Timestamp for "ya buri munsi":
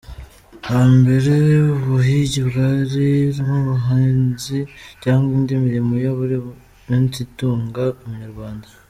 6.03-7.17